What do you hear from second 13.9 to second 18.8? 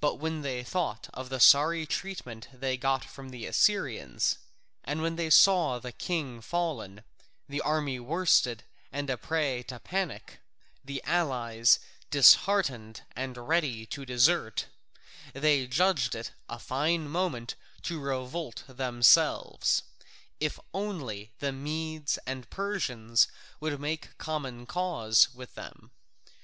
desert, they judged it a fine moment to revolt